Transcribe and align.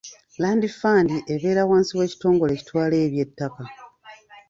Land 0.41 0.63
fund 0.79 1.09
ebeere 1.33 1.63
wansi 1.69 1.91
w’ekitongole 1.97 2.51
ekitwala 2.55 2.95
eby'ettaka. 3.05 3.63